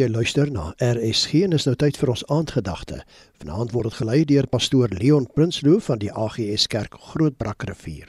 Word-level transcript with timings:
Jy 0.00 0.06
luister 0.08 0.48
na 0.48 0.70
RSG 0.80 1.42
en 1.44 1.52
is 1.52 1.66
nou 1.68 1.74
tyd 1.76 1.98
vir 2.00 2.08
ons 2.14 2.22
aandgedagte. 2.32 3.02
Vanaand 3.42 3.74
word 3.74 3.90
dit 3.90 3.96
gelei 3.98 4.20
deur 4.24 4.46
pastoor 4.48 4.92
Leon 4.96 5.26
Prinsloo 5.34 5.76
van 5.84 5.98
die 6.00 6.08
AGS 6.08 6.70
Kerk 6.72 6.94
Grootbrakrivier. 7.10 8.06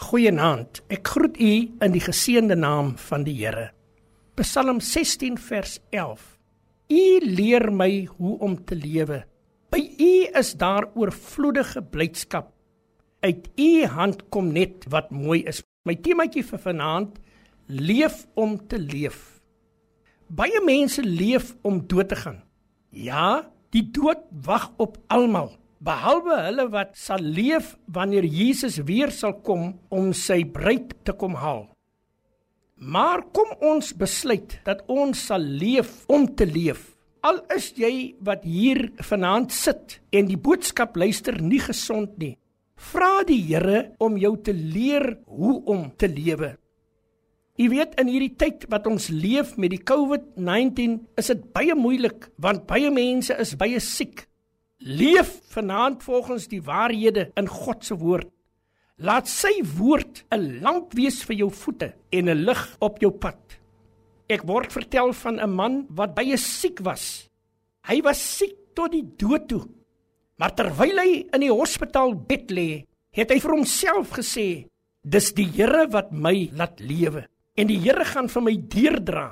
Goeienaand. 0.00 0.80
Ek 0.88 1.10
groet 1.12 1.36
u 1.36 1.50
in 1.84 1.92
die 1.92 2.00
geseënde 2.00 2.56
naam 2.56 2.94
van 3.10 3.26
die 3.26 3.34
Here. 3.42 3.66
Psalm 4.40 4.80
16 4.80 5.36
vers 5.50 5.74
11. 5.92 6.22
U 6.96 7.02
leer 7.26 7.68
my 7.68 7.90
hoe 8.14 8.38
om 8.40 8.54
te 8.64 8.78
lewe. 8.78 9.18
By 9.68 9.82
u 9.84 10.12
is 10.40 10.54
daar 10.56 10.88
oorvloedige 10.94 11.82
blydskap. 11.82 12.54
Uit 13.20 13.50
u 13.60 13.84
hand 13.98 14.30
kom 14.32 14.48
net 14.56 14.88
wat 14.88 15.12
mooi 15.12 15.42
is. 15.44 15.60
My 15.84 15.98
temaatjie 16.00 16.46
vir 16.54 16.64
vanaand: 16.64 17.20
leef 17.68 18.24
om 18.32 18.56
te 18.64 18.80
leef. 18.80 19.39
Baie 20.30 20.60
mense 20.62 21.02
leef 21.02 21.56
om 21.66 21.80
dood 21.90 22.12
te 22.12 22.16
gaan. 22.20 22.36
Ja, 22.94 23.50
die 23.74 23.82
dood 23.90 24.20
wag 24.46 24.68
op 24.78 24.94
almal, 25.10 25.48
behalwe 25.82 26.36
hulle 26.44 26.68
wat 26.70 26.92
sal 26.94 27.18
leef 27.18 27.72
wanneer 27.90 28.28
Jesus 28.30 28.78
weer 28.86 29.10
sal 29.10 29.34
kom 29.42 29.72
om 29.90 30.12
sy 30.14 30.44
bruid 30.46 30.94
te 31.02 31.16
kom 31.18 31.34
haal. 31.34 31.64
Maar 32.78 33.24
kom 33.34 33.50
ons 33.72 33.90
besluit 33.90 34.54
dat 34.64 34.86
ons 34.86 35.18
sal 35.18 35.42
leef 35.42 36.06
om 36.06 36.28
te 36.30 36.46
leef. 36.46 36.86
Al 37.26 37.42
is 37.56 37.72
jy 37.74 38.14
wat 38.22 38.46
hier 38.46 38.86
vanaand 39.02 39.50
sit 39.50 39.98
en 40.14 40.30
die 40.30 40.38
boodskap 40.38 40.94
luister 40.94 41.42
nie 41.42 41.60
gesond 41.60 42.14
nie. 42.22 42.36
Vra 42.78 43.26
die 43.26 43.42
Here 43.50 43.96
om 43.98 44.14
jou 44.16 44.36
te 44.38 44.54
leer 44.54 45.16
hoe 45.26 45.58
om 45.66 45.88
te 45.98 46.06
lewe. 46.06 46.54
Jy 47.60 47.66
weet 47.68 47.98
in 48.00 48.08
hierdie 48.08 48.36
tyd 48.40 48.62
wat 48.72 48.86
ons 48.88 49.10
leef 49.12 49.50
met 49.60 49.74
die 49.74 49.82
COVID-19 49.84 50.94
is 51.20 51.26
dit 51.28 51.40
baie 51.52 51.74
moeilik 51.76 52.30
want 52.40 52.62
baie 52.70 52.88
mense 52.88 53.34
is 53.36 53.52
baie 53.60 53.76
siek. 53.84 54.22
Leef 54.80 55.34
vanaand 55.52 56.00
volgens 56.00 56.46
die 56.48 56.62
waarhede 56.64 57.26
in 57.36 57.50
God 57.52 57.84
se 57.84 57.98
woord. 58.00 58.30
Laat 58.96 59.28
sy 59.28 59.52
woord 59.76 60.22
'n 60.32 60.62
lamp 60.64 60.94
wees 60.96 61.20
vir 61.28 61.36
jou 61.36 61.50
voete 61.50 61.92
en 62.12 62.30
'n 62.30 62.44
lig 62.46 62.62
op 62.80 62.96
jou 62.98 63.10
pad. 63.12 63.36
Ek 64.30 64.46
word 64.48 64.72
vertel 64.72 65.12
van 65.12 65.36
'n 65.38 65.50
man 65.50 65.86
wat 65.90 66.14
baie 66.14 66.36
siek 66.36 66.80
was. 66.80 67.28
Hy 67.84 68.00
was 68.00 68.38
siek 68.38 68.56
tot 68.74 68.92
die 68.92 69.04
dood 69.04 69.48
toe. 69.48 69.68
Maar 70.38 70.54
terwyl 70.56 70.96
hy 70.96 71.28
in 71.34 71.40
die 71.40 71.52
hospitaal 71.52 72.14
bed 72.14 72.50
lê, 72.50 72.84
het 73.12 73.30
hy 73.30 73.38
vir 73.38 73.50
homself 73.50 74.16
gesê: 74.16 74.66
"Dis 75.04 75.32
die 75.32 75.44
Here 75.44 75.86
wat 75.90 76.12
my 76.12 76.48
laat 76.56 76.80
lewe." 76.80 77.29
En 77.58 77.70
die 77.70 77.78
Here 77.82 78.04
gaan 78.04 78.28
vir 78.30 78.44
my 78.46 78.56
deurdra 78.72 79.28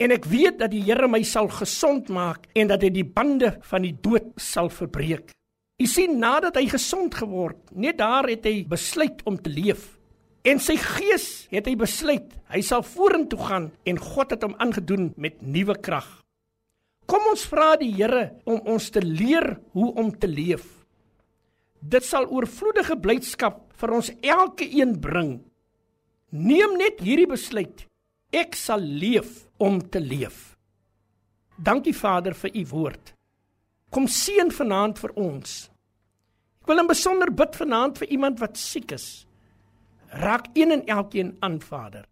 en 0.00 0.14
ek 0.14 0.26
weet 0.30 0.58
dat 0.62 0.72
die 0.72 0.82
Here 0.86 1.08
my 1.10 1.20
sal 1.26 1.50
gesond 1.52 2.08
maak 2.08 2.48
en 2.56 2.70
dat 2.72 2.82
hy 2.84 2.90
die 2.94 3.06
bande 3.06 3.58
van 3.68 3.84
die 3.84 3.94
dood 3.94 4.32
sal 4.40 4.70
verbreek. 4.72 5.34
U 5.80 5.86
sien 5.88 6.18
nadat 6.20 6.58
hy 6.60 6.66
gesond 6.68 7.14
geword, 7.16 7.60
net 7.72 8.00
daar 8.00 8.28
het 8.28 8.44
hy 8.44 8.64
besluit 8.68 9.22
om 9.28 9.38
te 9.40 9.52
leef. 9.52 9.96
En 10.44 10.60
sy 10.60 10.76
gees 10.80 11.46
het 11.52 11.68
hy 11.68 11.76
besluit, 11.76 12.32
hy 12.52 12.60
sal 12.64 12.84
vorentoe 12.84 13.40
gaan 13.44 13.70
en 13.88 14.00
God 14.00 14.32
het 14.32 14.44
hom 14.44 14.56
aangedoen 14.60 15.10
met 15.20 15.40
nuwe 15.44 15.76
krag. 15.80 16.08
Kom 17.08 17.26
ons 17.32 17.44
vra 17.48 17.74
die 17.80 17.92
Here 17.96 18.30
om 18.48 18.60
ons 18.72 18.88
te 18.92 19.02
leer 19.04 19.56
hoe 19.76 19.90
om 20.00 20.12
te 20.12 20.28
leef. 20.30 20.64
Dit 21.80 22.04
sal 22.04 22.28
oorvloedige 22.28 22.96
blydskap 23.00 23.62
vir 23.80 23.94
ons 23.96 24.12
elke 24.20 24.68
een 24.68 24.98
bring 25.00 25.38
Neem 26.30 26.76
net 26.78 27.00
hierdie 27.02 27.28
besluit. 27.30 27.86
Ek 28.30 28.54
sal 28.54 28.80
leef 28.80 29.46
om 29.58 29.80
te 29.90 30.00
leef. 30.00 30.54
Dankie 31.58 31.94
Vader 31.94 32.34
vir 32.34 32.54
u 32.54 32.66
woord. 32.70 33.14
Kom 33.90 34.06
seën 34.06 34.52
vanaand 34.54 35.00
vir 35.02 35.16
ons. 35.18 35.66
Ek 36.62 36.70
wil 36.70 36.82
in 36.82 36.90
besonder 36.90 37.32
bid 37.34 37.58
vanaand 37.58 37.98
vir 37.98 38.14
iemand 38.14 38.38
wat 38.40 38.56
siek 38.58 38.94
is. 38.94 39.26
Raak 40.22 40.46
een 40.54 40.70
en 40.70 40.86
elkeen 40.86 41.36
aan 41.40 41.58
Vader 41.60 42.06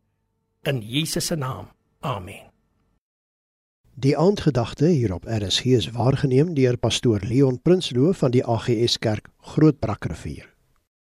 in 0.69 0.81
Jesus 0.81 1.27
se 1.27 1.35
naam. 1.35 1.69
Amen. 2.01 2.47
Die 3.95 4.19
aandgedagte 4.19 4.87
hier 4.87 5.15
op 5.15 5.25
RSG 5.25 5.65
is 5.65 5.91
waargeneem 5.91 6.55
deur 6.55 6.77
pastoor 6.77 7.21
Leon 7.21 7.63
Prinsloo 7.63 8.13
van 8.13 8.31
die 8.31 8.45
AGS 8.45 8.99
Kerk 8.99 9.29
Grootbrakrivier. 9.39 10.48